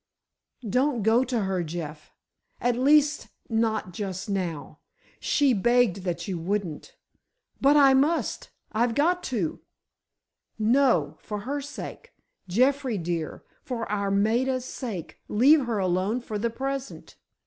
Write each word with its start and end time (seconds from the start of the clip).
"Don't 0.67 1.03
go 1.03 1.23
to 1.25 1.41
her, 1.41 1.61
Jeff. 1.61 2.11
At 2.59 2.75
least, 2.75 3.27
not 3.49 3.93
just 3.93 4.29
now. 4.31 4.79
She 5.19 5.53
begged 5.53 5.97
that 5.97 6.27
you 6.27 6.39
wouldn't——" 6.39 6.97
"But 7.61 7.77
I 7.77 7.93
must—I've 7.93 8.95
got 8.95 9.21
to!" 9.25 9.59
"No; 10.57 11.19
for 11.21 11.41
her 11.41 11.61
sake—Jeffrey 11.61 12.97
dear, 12.97 13.43
for 13.61 13.85
our 13.91 14.09
Maida's 14.09 14.65
sake, 14.65 15.19
leave 15.27 15.65
her 15.67 15.77
alone 15.77 16.19
for 16.19 16.39
the 16.39 16.49
present. 16.49 17.15